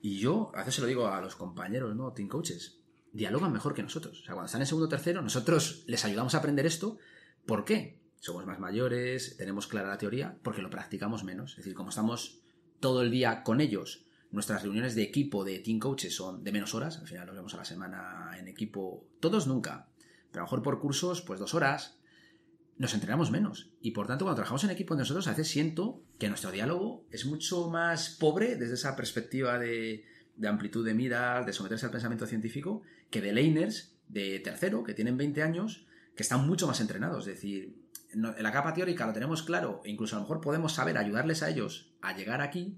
[0.00, 2.12] Y yo, a veces se lo digo a los compañeros, ¿no?
[2.12, 2.80] Team coaches,
[3.12, 4.20] dialogan mejor que nosotros.
[4.20, 6.98] O sea, cuando están en segundo o tercero, nosotros les ayudamos a aprender esto.
[7.46, 8.01] ¿Por qué?
[8.22, 11.50] Somos más mayores, tenemos clara la teoría, porque lo practicamos menos.
[11.50, 12.40] Es decir, como estamos
[12.78, 16.72] todo el día con ellos, nuestras reuniones de equipo de team coaches son de menos
[16.72, 19.88] horas, al final nos vemos a la semana en equipo, todos nunca,
[20.30, 21.98] pero a lo mejor por cursos, pues dos horas,
[22.78, 23.72] nos entrenamos menos.
[23.80, 27.26] Y por tanto, cuando trabajamos en equipo nosotros, a veces siento que nuestro diálogo es
[27.26, 30.04] mucho más pobre desde esa perspectiva de,
[30.36, 34.94] de amplitud de miras, de someterse al pensamiento científico, que de laners de tercero, que
[34.94, 37.26] tienen 20 años, que están mucho más entrenados.
[37.26, 37.81] Es decir,
[38.14, 41.50] la capa teórica lo tenemos claro, e incluso a lo mejor podemos saber ayudarles a
[41.50, 42.76] ellos a llegar aquí,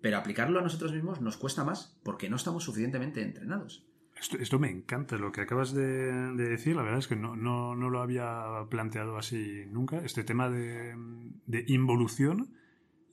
[0.00, 3.86] pero aplicarlo a nosotros mismos nos cuesta más porque no estamos suficientemente entrenados.
[4.16, 7.34] Esto, esto me encanta, lo que acabas de, de decir, la verdad es que no,
[7.34, 10.94] no, no lo había planteado así nunca, este tema de,
[11.46, 12.54] de involución,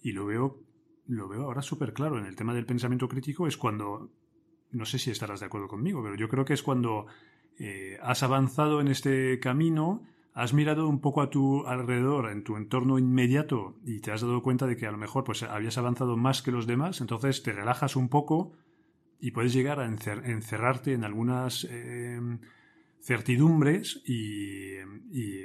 [0.03, 0.59] y lo veo,
[1.07, 2.19] lo veo ahora súper claro.
[2.19, 4.11] En el tema del pensamiento crítico es cuando,
[4.71, 7.07] no sé si estarás de acuerdo conmigo, pero yo creo que es cuando
[7.57, 10.03] eh, has avanzado en este camino,
[10.33, 14.41] has mirado un poco a tu alrededor, en tu entorno inmediato, y te has dado
[14.41, 17.51] cuenta de que a lo mejor pues, habías avanzado más que los demás, entonces te
[17.51, 18.53] relajas un poco
[19.19, 22.19] y puedes llegar a encer- encerrarte en algunas eh,
[23.01, 24.77] certidumbres y,
[25.11, 25.43] y,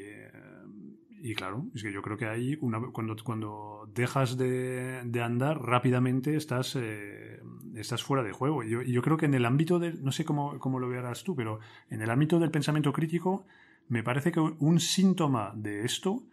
[1.21, 5.61] y claro, es que yo creo que ahí una, cuando, cuando dejas de, de andar
[5.63, 7.41] rápidamente estás, eh,
[7.75, 8.63] estás fuera de juego.
[8.63, 11.35] Yo, yo creo que en el ámbito del, no sé cómo, cómo lo verás tú,
[11.35, 11.59] pero
[11.91, 13.47] en el ámbito del pensamiento crítico
[13.89, 16.25] me parece que un síntoma de esto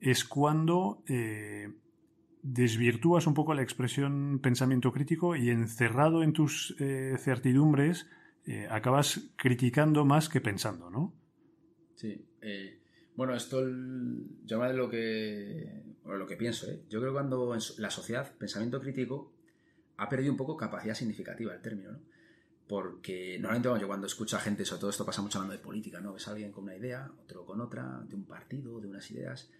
[0.00, 1.68] es cuando eh,
[2.42, 8.06] desvirtúas un poco la expresión pensamiento crítico y encerrado en tus eh, certidumbres
[8.46, 11.14] eh, acabas criticando más que pensando, ¿no?
[11.94, 12.26] Sí.
[12.40, 12.80] eh,
[13.14, 16.66] bueno, esto hablo de lo que, lo que pienso.
[16.88, 19.32] Yo creo que cuando la sociedad, pensamiento crítico,
[19.98, 21.98] ha perdido un poco capacidad significativa el término, ¿no?
[22.72, 25.62] Porque normalmente bueno, yo cuando escucho a gente, sobre todo esto pasa mucho hablando de
[25.62, 26.14] política, ¿no?
[26.14, 29.50] Ves a alguien con una idea, otro con otra, de un partido, de unas ideas,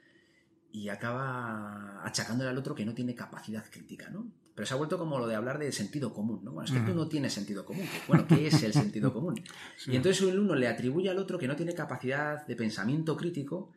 [0.71, 4.33] y acaba achacándole al otro que no tiene capacidad crítica, ¿no?
[4.55, 6.53] Pero se ha vuelto como lo de hablar de sentido común, ¿no?
[6.53, 7.85] Bueno, es que tú no tienes sentido común.
[7.85, 9.45] que, Bueno, ¿qué es el sentido común?
[9.77, 9.93] Sí.
[9.93, 13.75] Y entonces uno le atribuye al otro que no tiene capacidad de pensamiento crítico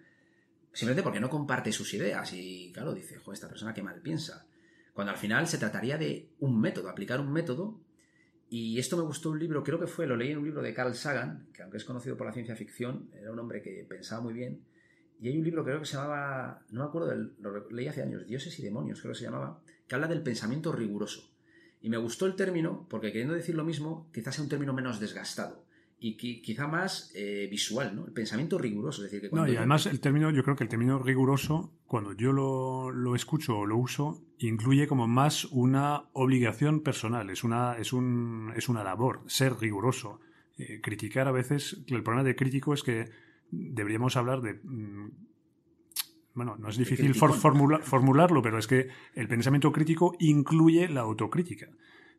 [0.72, 2.32] simplemente porque no comparte sus ideas.
[2.32, 4.46] Y claro, dice, joder, esta persona que mal piensa.
[4.94, 7.82] Cuando al final se trataría de un método, aplicar un método.
[8.50, 10.74] Y esto me gustó un libro, creo que fue, lo leí en un libro de
[10.74, 14.22] Carl Sagan, que aunque es conocido por la ciencia ficción, era un hombre que pensaba
[14.22, 14.64] muy bien.
[15.20, 18.28] Y hay un libro, creo que se llamaba, no me acuerdo, lo leí hace años,
[18.28, 21.32] Dioses y Demonios, creo que se llamaba, que habla del pensamiento riguroso.
[21.82, 25.00] Y me gustó el término, porque queriendo decir lo mismo, quizás sea un término menos
[25.00, 25.66] desgastado
[25.98, 28.06] y qui- quizá más eh, visual, ¿no?
[28.06, 30.70] El pensamiento riguroso, es decir, que No, y además el término, yo creo que el
[30.70, 36.82] término riguroso, cuando yo lo, lo escucho o lo uso, incluye como más una obligación
[36.82, 40.20] personal, es una, es un, es una labor, ser riguroso.
[40.58, 43.10] Eh, criticar a veces, el problema de crítico es que
[43.52, 44.56] deberíamos hablar de...
[44.64, 45.10] mm,
[46.34, 47.42] Bueno, no es difícil for- criticón.
[47.42, 51.68] formula- formularlo, pero es que el pensamiento crítico incluye la autocrítica.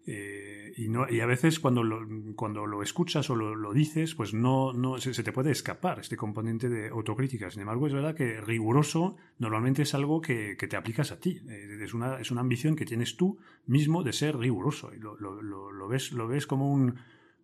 [0.08, 4.34] Eh, y, no, y a veces cuando lo, cuando lo escuchas o lo, dices, pues
[4.34, 7.50] no, no se, te puede escapar este componente de autocrítica.
[7.50, 11.40] Sin embargo, es verdad que riguroso normalmente es algo que, que te aplicas a ti.
[11.48, 14.92] Eh, es, una, es una ambición que tienes tú mismo de ser riguroso.
[14.94, 16.94] Y lo, lo- lo- lo ves, lo ves como un,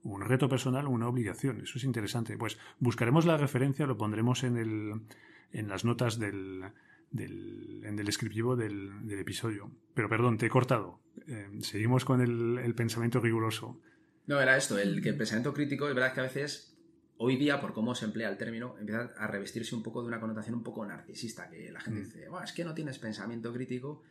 [0.05, 1.61] un reto personal, una obligación.
[1.63, 2.37] Eso es interesante.
[2.39, 5.01] Pues buscaremos la referencia, lo pondremos en, el,
[5.53, 6.65] en las notas del,
[7.13, 9.71] del, en el descriptivo del, del episodio.
[9.95, 11.01] Pero perdón, te he cortado.
[11.29, 13.81] Eh, seguimos con el, el pensamiento riguroso.
[14.27, 16.77] No, era esto, el que el pensamiento crítico, es verdad que a veces,
[17.19, 20.21] hoy día, por cómo se emplea el término, empieza a revestirse un poco de una
[20.21, 22.05] connotación un poco narcisista, que la gente Mm.
[22.05, 24.03] dice, "Buah, es que no tienes pensamiento crítico,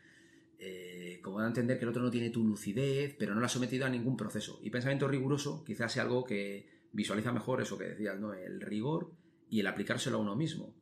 [0.60, 3.46] eh, como da a entender que el otro no tiene tu lucidez, pero no lo
[3.46, 4.60] ha sometido a ningún proceso.
[4.62, 8.34] Y pensamiento riguroso quizás sea algo que visualiza mejor eso que decías, ¿no?
[8.34, 9.12] El rigor
[9.50, 10.76] y el aplicárselo a uno mismo.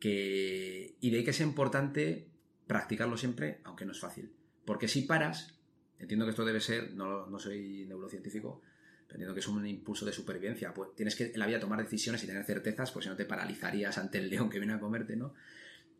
[0.00, 2.28] Y de ahí que sea importante
[2.66, 4.30] practicarlo siempre, aunque no es fácil.
[4.64, 5.58] Porque si paras,
[5.98, 8.62] entiendo que esto debe ser, no, no soy neurocientífico,
[9.06, 10.74] pero entiendo que es un impulso de supervivencia.
[10.74, 13.24] Pues tienes que en la vida tomar decisiones y tener certezas, pues si no te
[13.24, 15.34] paralizarías ante el león que viene a comerte, ¿no?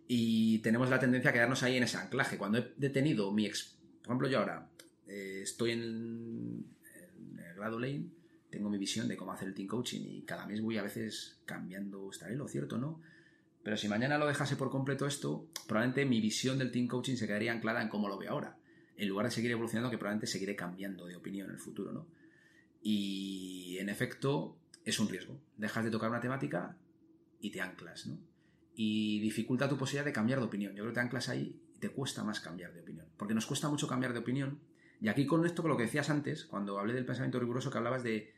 [0.07, 2.39] Y tenemos la tendencia a quedarnos ahí en ese anclaje.
[2.39, 3.47] Cuando he detenido mi...
[3.47, 3.77] Ex...
[4.03, 4.71] Por ejemplo, yo ahora
[5.07, 8.07] eh, estoy en, en, el grado lane,
[8.51, 11.41] tengo mi visión de cómo hacer el team coaching y cada mes voy a veces
[11.45, 13.01] cambiando, estaré lo cierto, ¿no?
[13.63, 17.27] Pero si mañana lo dejase por completo esto, probablemente mi visión del team coaching se
[17.27, 18.57] quedaría anclada en cómo lo veo ahora.
[18.97, 22.07] En lugar de seguir evolucionando, que probablemente seguiré cambiando de opinión en el futuro, ¿no?
[22.83, 25.41] Y en efecto, es un riesgo.
[25.57, 26.77] Dejas de tocar una temática
[27.41, 28.19] y te anclas, ¿no?
[28.75, 30.73] Y dificulta tu posibilidad de cambiar de opinión.
[30.73, 33.07] Yo creo que te anclas ahí y te cuesta más cambiar de opinión.
[33.17, 34.61] Porque nos cuesta mucho cambiar de opinión.
[35.01, 37.79] Y aquí con esto con lo que decías antes, cuando hablé del pensamiento riguroso, que
[37.79, 38.33] hablabas de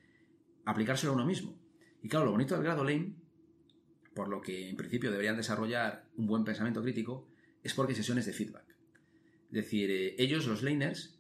[0.65, 1.57] aplicárselo a uno mismo.
[2.03, 3.15] Y claro, lo bonito del grado Lane,
[4.14, 7.29] por lo que en principio deberían desarrollar un buen pensamiento crítico,
[7.62, 8.64] es porque hay sesiones de feedback.
[9.49, 11.18] Es decir, eh, ellos, los laners,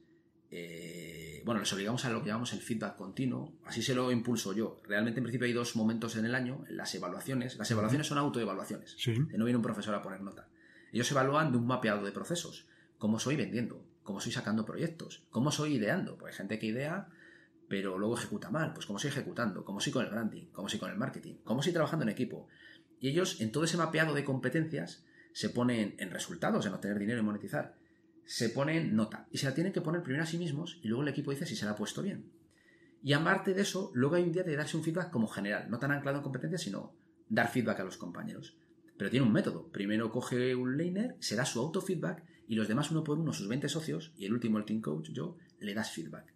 [0.50, 4.52] eh, bueno, les obligamos a lo que llamamos el feedback continuo, así se lo impulso
[4.52, 4.80] yo.
[4.84, 7.56] Realmente en principio hay dos momentos en el año, las evaluaciones.
[7.56, 9.14] Las evaluaciones son autoevaluaciones, Sí.
[9.18, 10.48] no viene un profesor a poner nota.
[10.92, 12.66] Ellos evalúan de un mapeado de procesos,
[12.98, 16.16] cómo soy vendiendo, cómo soy sacando proyectos, cómo soy ideando.
[16.18, 17.08] Porque hay gente que idea,
[17.68, 20.80] pero luego ejecuta mal, pues cómo soy ejecutando, cómo soy con el branding, cómo soy
[20.80, 22.48] con el marketing, cómo soy trabajando en equipo.
[23.00, 27.20] Y ellos, en todo ese mapeado de competencias, se ponen en resultados, en obtener dinero
[27.20, 27.74] y monetizar,
[28.24, 29.26] se ponen nota.
[29.30, 31.46] Y se la tienen que poner primero a sí mismos y luego el equipo dice
[31.46, 32.30] si se la ha puesto bien.
[33.02, 35.78] Y aparte de eso, luego hay un día de darse un feedback como general, no
[35.78, 36.94] tan anclado en competencias, sino
[37.28, 38.56] dar feedback a los compañeros.
[38.98, 39.68] Pero tiene un método.
[39.68, 43.48] Primero coge un laner, se da su autofeedback y los demás uno por uno, sus
[43.48, 46.34] 20 socios, y el último, el team coach, yo, le das feedback.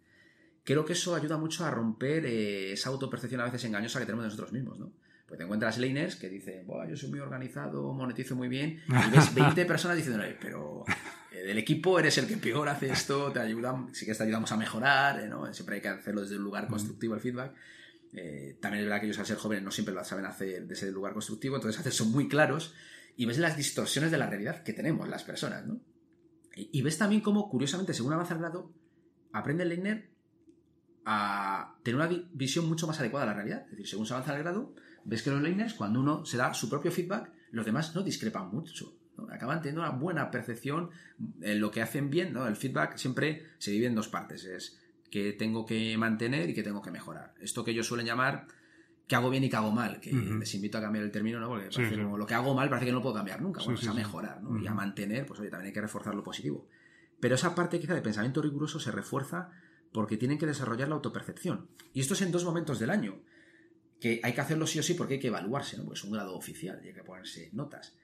[0.63, 4.23] Creo que eso ayuda mucho a romper eh, esa autopercepción a veces engañosa que tenemos
[4.23, 4.93] de nosotros mismos, ¿no?
[5.35, 9.11] Pues te encuentras laners que dicen, Buah, yo soy muy organizado, monetizo muy bien, y
[9.11, 10.85] ves 20 personas diciendo, pero
[11.33, 14.53] eh, del equipo eres el que peor hace esto, te ayuda, sí que te ayudamos
[14.53, 15.53] a mejorar, eh, ¿no?
[15.53, 17.53] Siempre hay que hacerlo desde un lugar constructivo el feedback.
[18.13, 20.87] Eh, también es verdad que ellos al ser jóvenes no siempre lo saben hacer desde
[20.87, 22.73] el lugar constructivo, entonces a veces son muy claros
[23.17, 25.81] y ves las distorsiones de la realidad que tenemos las personas, ¿no?
[26.55, 28.73] Y, y ves también cómo, curiosamente, según avanza el grado,
[29.33, 30.11] aprende el laner
[31.05, 33.63] a tener una vi- visión mucho más adecuada a la realidad.
[33.65, 36.53] Es decir, según se avanza el grado, ves que los laners, cuando uno se da
[36.55, 38.95] su propio feedback, los demás no discrepan mucho.
[39.17, 39.29] ¿no?
[39.33, 40.91] Acaban teniendo una buena percepción
[41.41, 42.33] en lo que hacen bien.
[42.33, 42.47] ¿no?
[42.47, 44.45] El feedback siempre se divide en dos partes.
[44.45, 47.35] Es que tengo que mantener y que tengo que mejorar.
[47.41, 48.47] Esto que ellos suelen llamar
[49.07, 51.49] que hago bien y que hago mal, que les invito a cambiar el término, ¿no?
[51.49, 52.01] Porque Sí, parece sí.
[52.03, 53.61] como lo que hago mal parece que no lo puedo cambiar nunca.
[53.63, 54.59] Bueno, sí, es a mejorar, ¿no?
[54.59, 56.67] Y a mantener, pues oye, también hay que reforzar lo positivo.
[57.21, 59.51] Pero esa parte quizá de pensamiento riguroso se refuerza
[59.93, 61.69] porque tienen que desarrollar la autopercepción.
[61.93, 63.21] Y esto es en dos momentos del año,
[64.01, 65.85] que hay que hacerlo sí o sí porque hay que evaluarse, ¿no?
[65.85, 67.95] Porque es un grado oficial y hay que ponerse notas.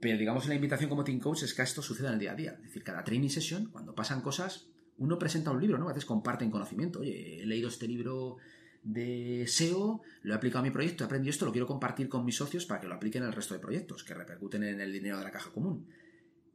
[0.00, 2.36] Pero digamos la invitación como Team Coach es que esto suceda en el día a
[2.36, 2.52] día.
[2.58, 5.86] Es decir, cada training session, cuando pasan cosas, uno presenta un libro, ¿no?
[5.86, 7.00] A veces comparten conocimiento.
[7.00, 8.36] Oye, he leído este libro
[8.82, 12.24] de SEO, lo he aplicado a mi proyecto, he aprendido esto, lo quiero compartir con
[12.24, 15.18] mis socios para que lo apliquen al resto de proyectos, que repercuten en el dinero
[15.18, 15.86] de la caja común.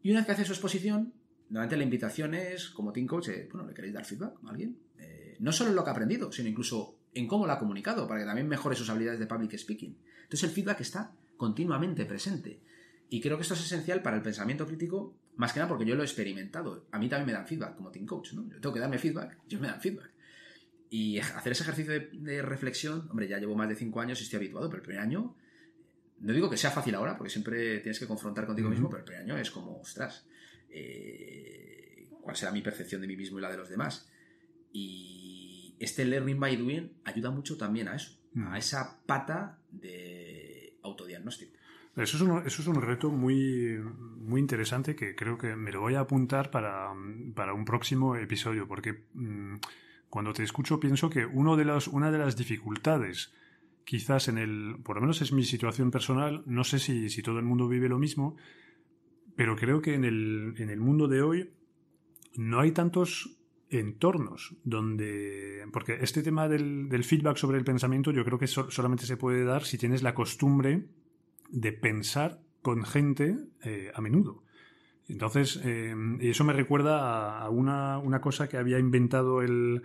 [0.04, 1.12] Y una vez que hace su exposición,
[1.50, 4.78] normalmente la invitación es, como Team Coach, eh, bueno, ¿le queréis dar feedback a alguien?
[5.00, 8.08] Eh, no solo en lo que ha aprendido, sino incluso en cómo lo ha comunicado,
[8.08, 9.98] para que también mejore sus habilidades de public speaking.
[10.24, 12.60] Entonces el feedback está continuamente presente.
[13.10, 15.96] Y creo que esto es esencial para el pensamiento crítico, más que nada porque yo
[15.96, 16.86] lo he experimentado.
[16.92, 18.44] A mí también me dan feedback como Team Coach, ¿no?
[18.50, 20.12] Yo tengo que darme feedback, ellos me dan feedback.
[20.92, 24.24] Y hacer ese ejercicio de, de reflexión, hombre, ya llevo más de cinco años y
[24.24, 25.36] estoy habituado, pero el primer año,
[26.20, 29.06] no digo que sea fácil ahora, porque siempre tienes que confrontar contigo mismo, pero el
[29.06, 30.26] primer año es como, ostras,
[30.70, 34.10] eh, ¿cuál será mi percepción de mí mismo y la de los demás?
[34.72, 35.29] Y
[35.80, 38.48] este learning by doing ayuda mucho también a eso, Mm.
[38.48, 41.54] a esa pata de autodiagnóstico.
[41.96, 43.78] Eso es, un, eso es un reto muy,
[44.18, 46.94] muy interesante que creo que me lo voy a apuntar para,
[47.36, 49.56] para un próximo episodio, porque mm,
[50.10, 53.34] cuando te escucho pienso que uno de los, una de las dificultades,
[53.84, 57.40] quizás en el, por lo menos es mi situación personal, no sé si, si todo
[57.40, 58.38] el mundo vive lo mismo,
[59.36, 61.50] pero creo que en el, en el mundo de hoy
[62.36, 63.39] no hay tantos
[63.70, 65.66] entornos donde...
[65.72, 69.44] Porque este tema del, feedback sobre el pensamiento yo creo que so- solamente se puede
[69.44, 70.88] dar si tienes la costumbre
[71.50, 74.44] de pensar con gente eh, a menudo.
[75.08, 79.82] Entonces, eh, eso me recuerda a, una, cosa que había inventado el,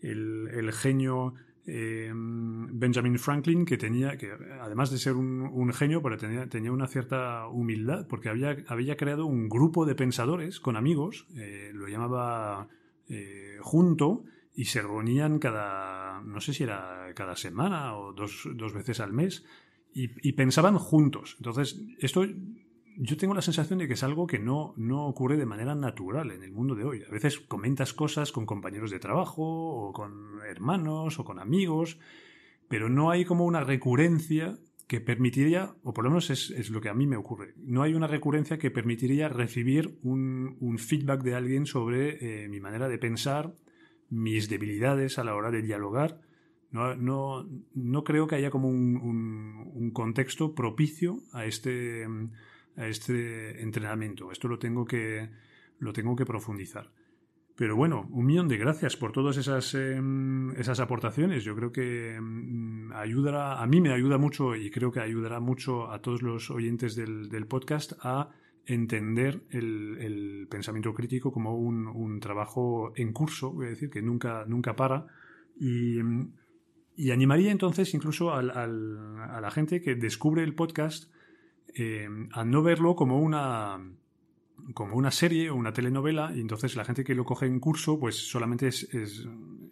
[0.00, 1.34] el, el genio
[1.70, 6.72] eh, Benjamin Franklin, que tenía, que además de ser un, un genio, pero tenía, tenía
[6.72, 11.86] una cierta humildad, porque había, había creado un grupo de pensadores con amigos, eh, lo
[11.86, 12.68] llamaba
[13.08, 18.72] eh, junto, y se reunían cada, no sé si era cada semana o dos, dos
[18.72, 19.44] veces al mes,
[19.94, 21.34] y, pensaban juntos.
[21.38, 22.24] Entonces, esto
[23.00, 26.30] yo tengo la sensación de que es algo que no, no ocurre de manera natural
[26.30, 27.02] en el mundo de hoy.
[27.02, 31.98] A veces comentas cosas con compañeros de trabajo o con hermanos o con amigos,
[32.68, 34.58] pero no hay como una recurrencia
[34.88, 37.92] que permitiría, o por lo menos es, lo que a mí me ocurre, no hay
[37.92, 43.54] una recurrencia que permitiría recibir un, feedback de alguien sobre eh, mi manera de pensar,
[44.08, 46.22] mis debilidades a la hora de dialogar.
[46.70, 48.96] No, no, no creo que haya como un,
[49.74, 52.06] un, contexto propicio a este,
[52.76, 54.32] a este entrenamiento.
[54.32, 55.28] Esto lo tengo que,
[55.78, 56.90] lo tengo que profundizar.
[57.58, 61.42] Pero bueno, un millón de gracias por todas esas, em, esas aportaciones.
[61.42, 65.90] Yo creo que em, ayudará, a mí me ayuda mucho y creo que ayudará mucho
[65.90, 68.30] a todos los oyentes del, podcast a
[68.64, 74.76] entender el, pensamiento crítico como un, trabajo en curso, voy a decir, que nunca, nunca
[74.76, 75.06] para.
[75.58, 75.98] Y,
[77.10, 81.12] animaría entonces incluso a la gente que descubre el podcast
[81.74, 83.80] em, a no verlo como una
[84.74, 87.98] como una serie o una telenovela y entonces la gente que lo coge en curso
[87.98, 88.88] pues solamente es,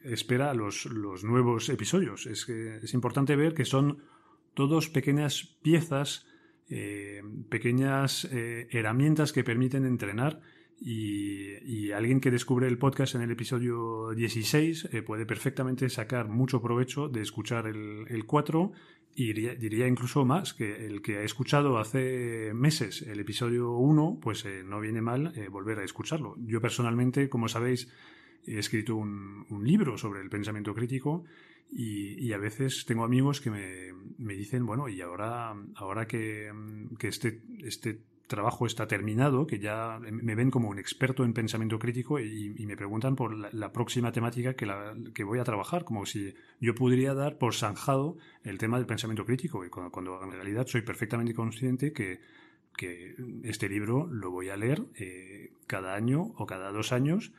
[0.02, 2.26] espera los, los, nuevos episodios.
[2.26, 4.02] Es, es importante ver que son
[4.56, 6.26] todos pequeñas piezas,
[6.70, 10.40] eh, pequeñas eh, herramientas que permiten entrenar
[10.80, 16.60] y, alguien que descubre el podcast en el episodio 16 eh, puede perfectamente sacar mucho
[16.60, 18.72] provecho de escuchar el, el 4
[19.18, 24.44] y diría, incluso más, que el que ha escuchado hace meses el episodio 1, pues
[24.44, 26.34] eh, no viene mal eh, volver a escucharlo.
[26.38, 27.88] Yo personalmente, como sabéis,
[28.46, 31.24] he escrito un, libro sobre el pensamiento crítico
[31.72, 36.52] y, a veces tengo amigos que me, me, dicen, bueno, y ahora, ahora que,
[36.98, 41.78] que este, este trabajo está terminado, que ya me ven como un experto en pensamiento
[41.78, 46.06] crítico y, me preguntan por la, próxima temática que, la, que, voy a trabajar, como
[46.06, 50.66] si yo pudiera dar por zanjado el tema del pensamiento crítico, y cuando, en realidad
[50.66, 52.20] soy perfectamente consciente que,
[52.76, 53.14] que,
[53.44, 57.32] este libro lo voy a leer eh, cada año o cada dos años.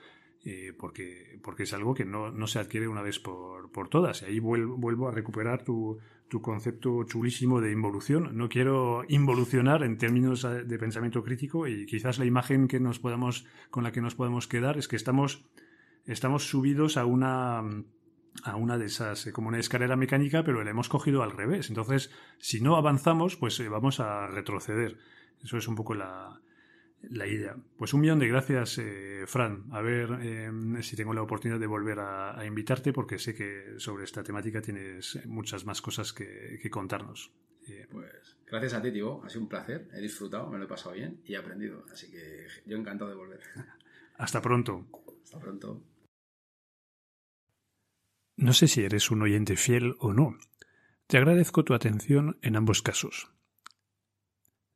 [0.46, 4.22] Eh, porque, porque es algo que no, no, se adquiere una vez por, por todas.
[4.22, 8.36] Y ahí vuelvo, vuelvo a recuperar tu, tu concepto chulísimo de involución.
[8.38, 13.46] No quiero involucionar en términos de pensamiento crítico y quizás la imagen que nos podamos,
[13.70, 15.46] con la que nos podemos quedar es que estamos,
[16.06, 17.60] estamos subidos a una,
[18.44, 21.70] a una de esas, eh, como una escalera mecánica, pero la hemos cogido al revés.
[21.70, 24.98] Entonces, si no avanzamos, pues eh, vamos a retroceder.
[25.44, 26.42] Eso es un poco la,
[27.10, 27.56] la idea.
[27.78, 29.66] Pues un millón de gracias, eh, Fran.
[29.72, 34.04] A ver em, si tengo la oportunidad de volver a, invitarte, porque sé que sobre
[34.04, 37.32] esta temática tienes muchas más cosas que, contarnos.
[37.68, 39.24] Eh, pues gracias a ti, Tibo.
[39.24, 39.90] Ha sido un placer.
[39.94, 41.86] He disfrutado, me lo he pasado bien y he aprendido.
[41.92, 43.42] Así que yo encantado de volver.
[44.18, 44.88] Hasta pronto.
[45.24, 45.84] Hasta pronto.
[48.38, 50.38] No sé si eres un oyente fiel o no.
[51.08, 53.32] Te agradezco tu atención en ambos casos.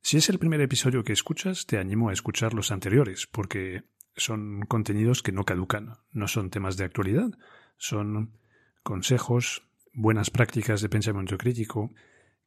[0.02, 3.84] Si es el primer episodio que escuchas, te animo a escuchar los anteriores, porque
[4.16, 7.30] son contenidos que no caducan, no son temas de actualidad,
[7.76, 8.36] son
[8.82, 11.92] consejos, buenas prácticas de pensamiento crítico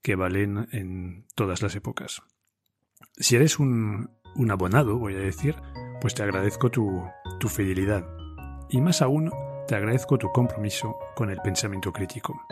[0.01, 2.21] que valen en todas las épocas.
[3.17, 4.11] Si eres un,
[4.51, 5.55] abonado, voy a decir,
[6.01, 7.03] pues te agradezco tu,
[7.39, 8.05] tu fidelidad
[8.69, 9.31] y más aún
[9.67, 12.45] te agradezco tu compromiso con el pensamiento crítico.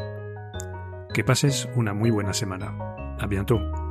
[1.14, 3.18] Que pases una muy buena semana.
[3.20, 3.82] A bientôt.